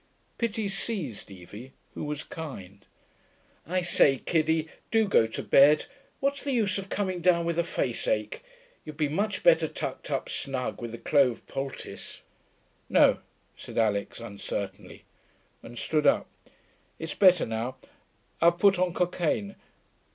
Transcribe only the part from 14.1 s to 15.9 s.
uncertainly, and